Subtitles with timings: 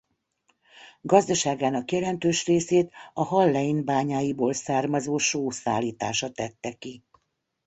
[1.01, 7.03] Gazdaságának jelentős részét a Hallein bányáiból származó só szállítása tette ki.